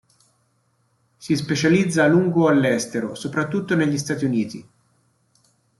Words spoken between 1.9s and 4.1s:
a lungo all'estero, soprattutto negli